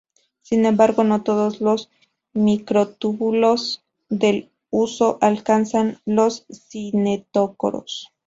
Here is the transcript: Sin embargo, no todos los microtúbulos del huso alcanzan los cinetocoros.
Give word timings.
Sin 0.41 0.65
embargo, 0.65 1.03
no 1.03 1.21
todos 1.21 1.61
los 1.61 1.91
microtúbulos 2.33 3.83
del 4.09 4.49
huso 4.71 5.19
alcanzan 5.21 6.01
los 6.07 6.47
cinetocoros. 6.51 8.07